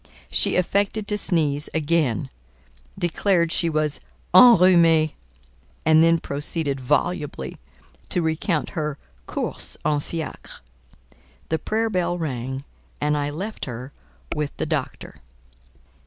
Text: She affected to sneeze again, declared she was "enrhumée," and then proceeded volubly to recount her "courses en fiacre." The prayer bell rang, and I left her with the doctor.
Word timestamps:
She 0.31 0.55
affected 0.55 1.07
to 1.09 1.15
sneeze 1.19 1.69
again, 1.75 2.31
declared 2.97 3.51
she 3.51 3.69
was 3.69 3.99
"enrhumée," 4.33 5.11
and 5.85 6.01
then 6.01 6.17
proceeded 6.17 6.79
volubly 6.79 7.59
to 8.09 8.23
recount 8.23 8.71
her 8.71 8.97
"courses 9.27 9.77
en 9.85 9.99
fiacre." 9.99 10.61
The 11.49 11.59
prayer 11.59 11.91
bell 11.91 12.17
rang, 12.17 12.63
and 12.99 13.15
I 13.15 13.29
left 13.29 13.65
her 13.65 13.91
with 14.35 14.57
the 14.57 14.65
doctor. 14.65 15.17